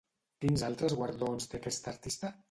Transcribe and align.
Quins 0.45 0.61
altres 0.69 0.95
guardons 1.01 1.47
té 1.51 1.59
aquesta 1.59 1.93
artista? 1.93 2.33